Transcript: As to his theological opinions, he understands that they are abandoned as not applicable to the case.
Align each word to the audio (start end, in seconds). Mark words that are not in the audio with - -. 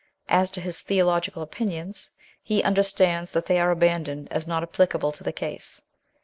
As 0.29 0.49
to 0.49 0.61
his 0.61 0.81
theological 0.81 1.43
opinions, 1.43 2.09
he 2.41 2.63
understands 2.63 3.29
that 3.33 3.45
they 3.45 3.59
are 3.59 3.69
abandoned 3.69 4.29
as 4.31 4.47
not 4.47 4.63
applicable 4.63 5.11
to 5.11 5.23
the 5.23 5.31
case. 5.31 5.83